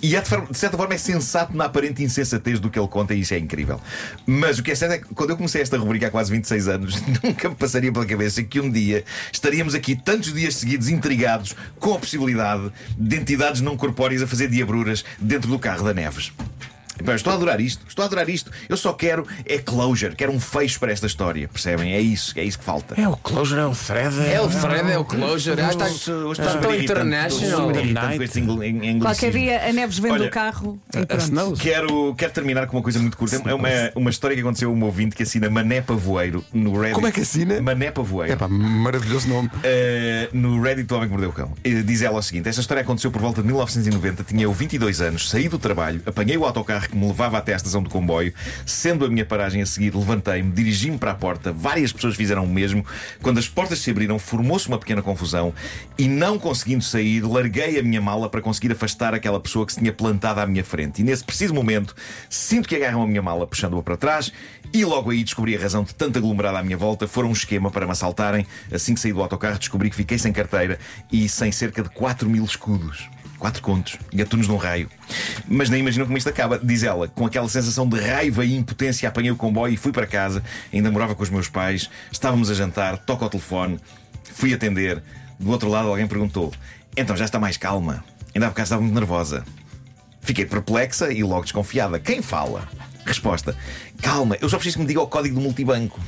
E 0.00 0.16
é 0.16 0.20
de, 0.22 0.28
forma- 0.30 0.46
de 0.50 0.56
certa 0.56 0.78
forma 0.78 0.94
é 0.94 0.98
sensato 0.98 1.54
na 1.56 1.64
aparente 1.64 2.02
insensatez 2.02 2.60
do 2.60 2.70
que 2.70 2.78
ele 2.78 2.88
conta, 2.88 3.14
e 3.14 3.20
isso 3.20 3.34
é 3.34 3.38
incrível. 3.38 3.80
Mas 4.26 4.58
o 4.58 4.62
que 4.62 4.70
é 4.70 4.74
certo 4.74 4.92
é 4.92 4.98
que 4.98 5.06
quando 5.14 5.30
eu 5.30 5.36
comecei 5.36 5.62
esta 5.62 5.76
rubrica 5.76 6.06
há 6.08 6.10
quase 6.10 6.30
26 6.30 6.68
anos, 6.68 7.02
nunca 7.22 7.48
me 7.48 7.54
passaria 7.54 7.92
pela 7.92 8.06
cabeça 8.06 8.42
que 8.42 8.60
um 8.60 8.70
dia 8.70 9.04
estaríamos 9.32 9.74
aqui 9.74 9.96
tantos 9.96 10.32
dias 10.32 10.56
seguidos 10.56 10.88
intrigados 10.88 11.54
com 11.78 11.94
a 11.94 11.98
possibilidade 11.98 12.70
de 12.98 13.16
entidades 13.16 13.60
não 13.60 13.76
corpóreas 13.76 14.22
a 14.22 14.26
fazer 14.26 14.48
diabruras 14.48 15.04
dentro 15.18 15.50
do 15.50 15.58
carro 15.58 15.84
da 15.84 15.94
Neves. 15.94 16.32
Bem, 17.02 17.14
estou 17.14 17.32
a 17.32 17.36
adorar 17.36 17.60
isto, 17.60 17.84
estou 17.88 18.02
a 18.02 18.06
adorar 18.06 18.28
isto. 18.28 18.50
Eu 18.68 18.76
só 18.76 18.92
quero 18.92 19.26
é 19.44 19.58
closure, 19.58 20.14
quero 20.14 20.32
um 20.32 20.40
fecho 20.40 20.78
para 20.80 20.92
esta 20.92 21.06
história, 21.06 21.48
percebem? 21.48 21.92
É 21.92 22.00
isso, 22.00 22.38
é 22.38 22.44
isso 22.44 22.58
que 22.58 22.64
falta. 22.64 23.00
É 23.00 23.08
o 23.08 23.16
Closure, 23.16 23.60
é 23.60 23.66
o 23.66 23.74
Thread. 23.74 24.16
É 24.32 24.40
o 24.40 24.48
Thread, 24.48 24.90
é 24.90 24.98
o 24.98 25.04
Closure. 25.04 25.60
Ah, 25.60 25.70
está, 25.70 25.84
Hoje- 25.86 26.12
hoje 26.12 26.40
está 26.40 26.52
super 26.52 26.68
tão 26.68 26.74
international. 26.74 27.70
Qualquer 29.00 29.32
dia 29.32 29.68
a 29.68 29.72
Neves 29.72 29.98
vende 29.98 30.14
Olha, 30.14 30.26
o 30.26 30.30
carro 30.30 30.78
e. 30.94 31.60
Quero, 31.60 32.14
quero 32.14 32.32
terminar 32.32 32.66
com 32.66 32.76
uma 32.76 32.82
coisa 32.82 32.98
muito 32.98 33.16
curta. 33.16 33.36
É 33.46 33.54
uma, 33.54 33.68
uma 33.94 34.10
história 34.10 34.34
que 34.34 34.40
aconteceu 34.42 34.70
a 34.70 34.72
um 34.72 34.84
ouvinte 34.84 35.16
que 35.16 35.22
assina 35.22 35.48
Mané 35.50 35.80
Pavoeiro 35.80 36.44
no 36.52 36.72
Reddit. 36.78 36.94
Como 36.94 37.06
é 37.06 37.12
que 37.12 37.20
assina? 37.20 37.60
Mané 37.60 37.90
Pavoeiro. 37.90 38.32
É 38.32 38.36
pá, 38.36 38.48
maravilhoso 38.48 39.28
nome. 39.28 39.48
Uh, 39.48 40.36
no 40.36 40.60
Reddit 40.60 40.86
do 40.86 40.94
Homem 40.96 41.08
que 41.08 41.12
Mordeu 41.12 41.30
o 41.30 41.32
Cão. 41.32 41.52
Uh, 41.66 41.82
diz 41.82 42.02
ela 42.02 42.18
o 42.18 42.22
seguinte: 42.22 42.48
Esta 42.48 42.60
história 42.60 42.82
aconteceu 42.82 43.10
por 43.10 43.20
volta 43.20 43.40
de 43.40 43.46
1990. 43.46 44.24
Tinha 44.24 44.44
eu 44.44 44.52
22 44.52 45.00
anos, 45.00 45.30
saí 45.30 45.48
do 45.48 45.58
trabalho, 45.58 46.02
apanhei 46.06 46.36
o 46.36 46.44
autocarro 46.44 46.85
autocarro 46.86 46.88
que 46.88 46.96
me 46.96 47.06
levava 47.06 47.38
até 47.38 47.52
à 47.52 47.56
estação 47.56 47.82
do 47.82 47.90
comboio. 47.90 48.32
Sendo 48.64 49.04
a 49.04 49.08
minha 49.08 49.24
paragem 49.24 49.60
a 49.60 49.66
seguir, 49.66 49.94
levantei-me, 49.94 50.50
dirigi-me 50.52 50.98
para 50.98 51.10
a 51.10 51.14
porta. 51.14 51.52
Várias 51.52 51.92
pessoas 51.92 52.16
fizeram 52.16 52.44
o 52.44 52.48
mesmo. 52.48 52.84
Quando 53.20 53.38
as 53.38 53.48
portas 53.48 53.78
se 53.80 53.90
abriram, 53.90 54.18
formou-se 54.18 54.68
uma 54.68 54.78
pequena 54.78 55.02
confusão 55.02 55.52
e, 55.98 56.08
não 56.08 56.38
conseguindo 56.38 56.84
sair, 56.84 57.22
larguei 57.22 57.78
a 57.78 57.82
minha 57.82 58.00
mala 58.00 58.28
para 58.28 58.40
conseguir 58.40 58.72
afastar 58.72 59.14
aquela 59.14 59.40
pessoa 59.40 59.66
que 59.66 59.72
se 59.72 59.78
tinha 59.78 59.92
plantado 59.92 60.40
à 60.40 60.46
minha 60.46 60.64
frente. 60.64 61.00
E 61.00 61.04
nesse 61.04 61.24
preciso 61.24 61.54
momento, 61.54 61.94
sinto 62.30 62.68
que 62.68 62.76
agarram 62.76 63.02
a 63.02 63.06
minha 63.06 63.22
mala, 63.22 63.46
puxando-a 63.46 63.82
para 63.82 63.96
trás. 63.96 64.32
E 64.72 64.84
logo 64.84 65.10
aí 65.10 65.22
descobri 65.22 65.56
a 65.56 65.60
razão 65.60 65.84
de 65.84 65.94
tanta 65.94 66.18
aglomerada 66.18 66.58
à 66.58 66.62
minha 66.62 66.76
volta. 66.76 67.06
Foram 67.06 67.30
um 67.30 67.32
esquema 67.32 67.70
para 67.70 67.86
me 67.86 67.92
assaltarem. 67.92 68.46
Assim 68.72 68.94
que 68.94 69.00
saí 69.00 69.12
do 69.12 69.22
autocarro, 69.22 69.58
descobri 69.58 69.90
que 69.90 69.96
fiquei 69.96 70.18
sem 70.18 70.32
carteira 70.32 70.78
e 71.10 71.28
sem 71.28 71.52
cerca 71.52 71.82
de 71.82 71.88
4 71.90 72.28
mil 72.28 72.44
escudos. 72.44 73.08
Quatro 73.38 73.60
contos, 73.62 73.98
gatunos 74.14 74.46
de 74.46 74.52
um 74.52 74.56
raio. 74.56 74.88
Mas 75.46 75.68
nem 75.68 75.80
imagino 75.80 76.06
como 76.06 76.16
isto 76.16 76.28
acaba. 76.28 76.58
Diz 76.58 76.82
ela, 76.82 77.06
com 77.08 77.26
aquela 77.26 77.48
sensação 77.48 77.86
de 77.86 78.00
raiva 78.00 78.44
e 78.44 78.56
impotência, 78.56 79.06
apanhei 79.08 79.30
o 79.30 79.36
comboio 79.36 79.74
e 79.74 79.76
fui 79.76 79.92
para 79.92 80.06
casa. 80.06 80.42
Ainda 80.72 80.90
morava 80.90 81.14
com 81.14 81.22
os 81.22 81.28
meus 81.30 81.48
pais, 81.48 81.90
estávamos 82.10 82.50
a 82.50 82.54
jantar, 82.54 82.96
toco 82.98 83.24
ao 83.24 83.30
telefone, 83.30 83.78
fui 84.32 84.54
atender. 84.54 85.02
Do 85.38 85.50
outro 85.50 85.68
lado, 85.68 85.88
alguém 85.88 86.06
perguntou: 86.06 86.50
Então 86.96 87.14
já 87.16 87.26
está 87.26 87.38
mais 87.38 87.56
calma? 87.58 88.02
Ainda 88.34 88.46
há 88.46 88.48
bocado 88.48 88.64
estava 88.66 88.80
muito 88.82 88.94
nervosa. 88.94 89.44
Fiquei 90.22 90.46
perplexa 90.46 91.12
e 91.12 91.22
logo 91.22 91.42
desconfiada. 91.42 91.98
Quem 92.00 92.22
fala? 92.22 92.66
Resposta: 93.04 93.54
Calma, 94.00 94.36
eu 94.40 94.48
só 94.48 94.56
preciso 94.56 94.76
que 94.78 94.82
me 94.82 94.88
diga 94.88 95.02
o 95.02 95.06
código 95.06 95.34
do 95.34 95.40
multibanco. 95.42 96.00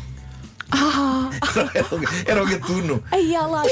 O- 0.73 0.98
era 2.27 2.43
o 2.43 2.47
gatuno. 2.47 3.03
Aí 3.11 3.35
a 3.35 3.47
lata. 3.47 3.69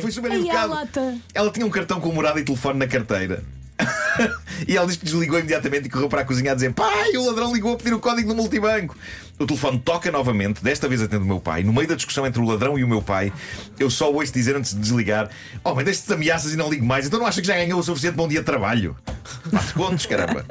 Foi 0.00 0.10
super 0.10 0.32
educado, 0.32 0.68
super. 0.68 1.14
Ela 1.32 1.50
tinha 1.50 1.66
um 1.66 1.70
cartão 1.70 2.00
com 2.00 2.12
morada 2.12 2.40
e 2.40 2.44
telefone 2.44 2.78
na 2.78 2.86
carteira. 2.86 3.42
e 4.66 4.76
ela 4.76 4.86
diz 4.86 4.96
que 4.96 5.04
desligou 5.04 5.38
imediatamente 5.38 5.86
e 5.86 5.90
correu 5.90 6.08
para 6.08 6.22
a 6.22 6.24
cozinha 6.24 6.52
a 6.52 6.54
dizer: 6.54 6.72
Pai, 6.72 7.16
o 7.16 7.26
ladrão 7.26 7.52
ligou 7.54 7.74
a 7.74 7.76
pedir 7.76 7.94
o 7.94 7.98
código 8.00 8.28
do 8.28 8.34
multibanco. 8.34 8.96
O 9.38 9.46
telefone 9.46 9.80
toca 9.80 10.12
novamente, 10.12 10.62
desta 10.62 10.88
vez 10.88 11.02
atende 11.02 11.24
o 11.24 11.26
meu 11.26 11.40
pai. 11.40 11.62
No 11.64 11.72
meio 11.72 11.88
da 11.88 11.94
discussão 11.96 12.24
entre 12.26 12.40
o 12.40 12.44
ladrão 12.44 12.78
e 12.78 12.84
o 12.84 12.88
meu 12.88 13.02
pai, 13.02 13.32
eu 13.78 13.90
só 13.90 14.12
ouço 14.12 14.32
dizer 14.32 14.54
antes 14.56 14.72
de 14.74 14.80
desligar: 14.80 15.28
Oh, 15.64 15.74
mas 15.74 15.84
destes 15.84 16.10
ameaças 16.10 16.52
e 16.52 16.56
não 16.56 16.70
ligo 16.70 16.84
mais, 16.86 17.06
então 17.06 17.18
não 17.18 17.26
acha 17.26 17.40
que 17.40 17.46
já 17.46 17.54
ganhou 17.54 17.78
o 17.80 17.82
suficiente 17.82 18.14
bom 18.16 18.28
dia 18.28 18.40
de 18.40 18.46
trabalho? 18.46 18.96
Quatro 19.50 19.74
contos, 19.74 20.06
caramba. 20.06 20.44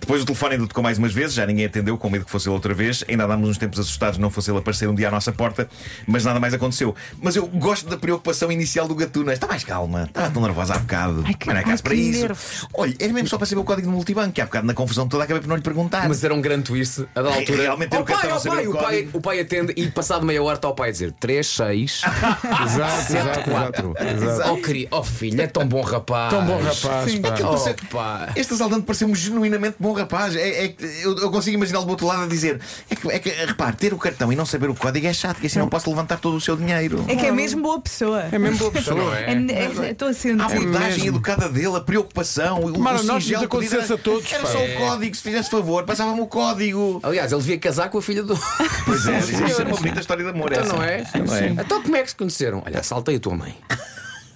Depois 0.00 0.20
o 0.20 0.26
telefone 0.26 0.54
ainda 0.56 0.66
tocou 0.66 0.82
mais 0.82 0.98
umas 0.98 1.12
vezes, 1.12 1.32
já 1.32 1.46
ninguém 1.46 1.64
atendeu, 1.64 1.96
com 1.96 2.10
medo 2.10 2.24
que 2.24 2.30
fosse 2.30 2.48
ele 2.48 2.54
outra 2.54 2.74
vez. 2.74 3.04
Ainda 3.08 3.24
andámos 3.24 3.48
uns 3.48 3.56
tempos 3.56 3.78
assustados, 3.78 4.18
não 4.18 4.30
fosse 4.30 4.50
ele 4.50 4.58
aparecer 4.58 4.88
um 4.88 4.94
dia 4.96 5.06
à 5.06 5.10
nossa 5.12 5.30
porta, 5.30 5.68
mas 6.08 6.24
nada 6.24 6.40
mais 6.40 6.52
aconteceu. 6.52 6.92
Mas 7.22 7.36
eu 7.36 7.46
gosto 7.46 7.88
da 7.88 7.96
preocupação 7.96 8.50
inicial 8.50 8.88
do 8.88 8.96
gatuna. 8.96 9.32
Está 9.32 9.46
mais 9.46 9.62
calma, 9.62 10.06
estava 10.08 10.28
tão 10.28 10.42
nervosa 10.42 10.74
há 10.74 10.78
bocado. 10.78 11.22
Ai, 11.24 11.34
que- 11.34 11.46
mas 11.46 11.54
não 11.54 11.60
é 11.60 11.64
caso 11.64 11.82
ai, 11.84 11.88
para 11.88 11.94
isso. 11.94 12.20
nervos. 12.20 12.66
Olha, 12.74 12.94
era 12.98 13.12
mesmo 13.12 13.28
só 13.28 13.38
para 13.42 13.48
saber 13.48 13.60
o 13.60 13.64
código 13.64 13.88
do 13.88 13.92
multibanco, 13.92 14.32
que 14.32 14.40
há 14.40 14.44
bocado 14.44 14.68
na 14.68 14.72
confusão 14.72 15.08
toda 15.08 15.24
acabei 15.24 15.40
por 15.40 15.48
não 15.48 15.56
lhe 15.56 15.62
perguntar. 15.62 16.08
Mas 16.08 16.22
era 16.22 16.32
um 16.32 16.40
grande 16.40 16.62
twist 16.62 17.04
a 17.12 17.22
da 17.22 17.34
altura. 17.34 17.62
Realmente 17.62 17.96
oh, 17.96 18.00
o 18.00 18.04
cartão 18.04 18.30
pai, 18.30 18.30
a 18.30 18.36
oh, 18.36 18.42
pai, 18.42 18.66
o 18.68 18.72
pai, 18.72 19.08
o 19.14 19.20
pai 19.20 19.40
atende 19.40 19.72
e 19.76 19.90
passado 19.90 20.24
meia 20.24 20.40
hora 20.40 20.54
está 20.54 20.68
o 20.68 20.74
pai 20.74 20.90
a 20.90 20.92
dizer 20.92 21.10
3, 21.18 21.44
6. 21.44 22.02
Exato, 22.62 23.12
exato, 23.12 23.50
exato. 23.50 23.94
exato. 24.24 24.52
Oh, 24.52 24.56
queria, 24.58 24.86
oh 24.92 25.02
filho, 25.02 25.40
é 25.40 25.46
tão 25.48 25.66
bom 25.66 25.80
rapaz. 25.80 26.32
Tão 26.32 26.44
bom 26.44 26.56
rapaz, 26.58 27.18
pá. 27.18 27.28
Aquilo 27.30 27.48
pareceu- 27.48 27.74
Oh, 27.82 27.86
pá. 27.96 28.32
Este 28.36 28.54
assaltante 28.54 28.82
pareceu-me 28.82 29.14
genuinamente 29.16 29.76
bom 29.80 29.92
rapaz. 29.92 30.36
É, 30.36 30.66
é 30.66 30.74
eu, 31.02 31.18
eu 31.18 31.30
consigo 31.30 31.56
imaginá-lo 31.56 31.84
do 31.84 31.90
outro 31.90 32.06
lado 32.06 32.22
a 32.22 32.26
dizer: 32.26 32.60
é 32.88 32.94
que, 32.94 33.10
é 33.10 33.18
que, 33.18 33.28
repare, 33.30 33.74
ter 33.74 33.92
o 33.92 33.98
cartão 33.98 34.32
e 34.32 34.36
não 34.36 34.46
saber 34.46 34.70
o 34.70 34.74
código 34.74 35.04
é 35.04 35.12
chato, 35.12 35.40
que 35.40 35.48
assim 35.48 35.58
não 35.58 35.68
posso 35.68 35.90
levantar 35.90 36.20
todo 36.20 36.36
o 36.36 36.40
seu 36.40 36.56
dinheiro. 36.56 37.04
É 37.08 37.16
que 37.16 37.26
é 37.26 37.32
mesmo 37.32 37.60
boa 37.60 37.80
pessoa. 37.80 38.22
É 38.30 38.38
mesmo 38.38 38.58
boa 38.58 38.70
pessoa. 38.70 39.02
Não 39.02 39.14
é? 39.14 39.32
É- 39.32 39.86
é- 39.86 39.90
Estou 39.90 40.08
a 40.08 40.10
A 40.12 40.14
sentir. 40.14 40.42
abordagem 40.42 40.90
mesmo. 40.90 41.08
educada 41.08 41.48
dele, 41.48 41.76
a 41.76 41.80
preocupação, 41.80 42.64
o, 42.64 42.72
Tomara 42.72 43.00
o 43.00 43.04
nós 43.04 43.21
singelo 43.22 43.42
nos 43.42 43.46
acontecesse 43.46 43.88
pedido, 43.88 43.94
a 43.94 43.98
todos, 43.98 44.32
Era 44.32 44.42
pá. 44.42 44.48
só 44.48 44.64
o 44.64 44.76
código, 44.76 45.16
se 45.16 45.22
fizesse 45.22 45.50
favor, 45.50 45.84
passava-me 45.84 46.20
o 46.20 46.26
código. 46.26 47.00
Aliás, 47.02 47.32
ele 47.32 47.40
devia 47.40 47.58
casar 47.58 47.88
com 47.90 47.98
a 47.98 48.02
filha 48.02 48.22
do. 48.22 48.38
Pois 48.84 49.06
é, 49.06 49.18
isso 49.48 49.62
é 49.62 49.64
uma 49.64 49.76
bonita 49.76 50.00
história 50.00 50.24
de 50.24 50.30
amor. 50.30 50.52
Então 50.52 50.64
essa. 50.64 50.72
não 50.74 50.82
é? 50.82 51.04
Não 51.26 51.34
é? 51.36 51.48
Então 51.64 51.82
como 51.82 51.96
é 51.96 52.02
que 52.02 52.10
se 52.10 52.16
conheceram? 52.16 52.62
Olha, 52.64 52.80
assaltei 52.80 53.16
a 53.16 53.20
tua 53.20 53.34
mãe. 53.36 53.56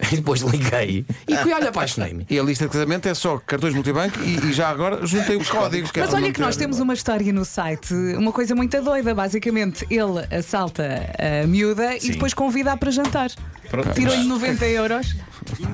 E 0.12 0.16
depois 0.16 0.40
liguei 0.40 1.04
e 1.26 1.36
fui, 1.36 1.52
olha, 1.52 1.68
apaixonei-me. 1.68 2.26
E 2.30 2.38
a 2.38 2.42
lista 2.42 2.64
de 2.66 2.70
casamento 2.70 3.08
é 3.08 3.14
só 3.14 3.38
cartões 3.38 3.74
multibanco 3.74 4.18
e, 4.20 4.50
e 4.50 4.52
já 4.52 4.68
agora 4.68 5.04
juntei 5.06 5.36
os 5.36 5.48
códigos. 5.48 5.90
que 5.90 6.00
é 6.00 6.04
Mas 6.04 6.14
olha 6.14 6.32
que 6.32 6.40
nós 6.40 6.56
temos 6.56 6.78
uma 6.78 6.94
história 6.94 7.32
no 7.32 7.44
site, 7.44 7.92
uma 8.16 8.32
coisa 8.32 8.54
muito 8.54 8.80
doida. 8.80 9.14
Basicamente, 9.14 9.86
ele 9.90 10.26
assalta 10.34 11.10
a 11.18 11.46
miúda 11.46 11.98
Sim. 11.98 12.08
e 12.08 12.12
depois 12.12 12.32
convida-a 12.32 12.76
para 12.76 12.90
jantar. 12.90 13.30
Pronto. 13.68 13.92
Tirou-lhe 13.94 14.24
90 14.24 14.66
euros. 14.66 15.16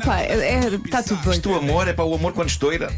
Pá, 0.04 0.20
é, 0.20 0.68
está 0.84 1.02
tudo 1.02 1.22
doido. 1.22 1.50
O 1.50 1.54
amor 1.56 1.88
é 1.88 1.92
para 1.92 2.04
o 2.04 2.14
amor 2.14 2.32
quando 2.32 2.48
estoura. 2.48 2.92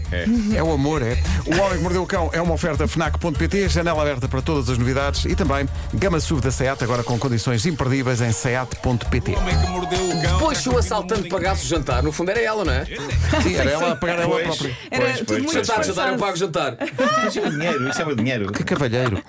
É 0.55 0.63
o 0.63 0.73
amor, 0.73 1.03
é. 1.03 1.17
O 1.47 1.61
Homem 1.61 1.79
que 1.79 1.83
Mordeu 1.83 2.03
o 2.03 2.07
Cão 2.07 2.31
é 2.33 2.41
uma 2.41 2.55
oferta 2.55 2.87
FNAC.pt, 2.87 3.69
janela 3.69 4.03
aberta 4.03 4.29
para 4.29 4.43
todas 4.43 4.69
as 4.69 4.79
novidades 4.79 5.25
e 5.25 5.37
também 5.37 5.69
gama 5.93 6.19
SUV 6.19 6.41
da 6.43 6.51
SEAT, 6.51 6.83
agora 6.83 7.03
com 7.05 7.19
condições 7.19 7.65
imperdíveis 7.67 8.21
em 8.21 8.33
SEAT.pt. 8.33 9.37
Homem 9.37 9.61
que 9.61 9.67
mordeu 9.69 10.09
o 10.09 10.11
cão. 10.11 10.21
Depois, 10.21 10.59
se 10.59 10.69
o 10.69 10.79
assaltante 10.79 11.24
pagasse 11.29 11.65
o 11.65 11.69
jantar, 11.69 12.03
no 12.03 12.13
fundo 12.13 12.31
era 12.31 12.41
ela, 12.41 12.65
não 12.65 12.73
é? 12.73 12.85
Sim, 12.85 13.55
era 13.57 13.71
ela 13.71 13.93
a 13.93 13.97
pagar 13.97 14.21
ela 14.21 14.39
própria. 14.41 14.77
Era 14.91 15.05
pois, 15.05 15.19
tudo 15.19 15.43
muito 15.43 15.53
Jantar, 15.53 15.85
jantar, 15.85 16.13
eu 16.13 16.19
pago 16.19 16.37
jantar. 16.37 16.77
Isso 17.27 17.39
é 17.39 17.43
meu 17.43 17.51
dinheiro, 17.51 17.89
isso 17.89 18.03
é 18.03 18.05
meu 18.05 18.17
dinheiro. 18.17 18.53
Que 18.53 18.65
cavalheiro. 18.65 19.23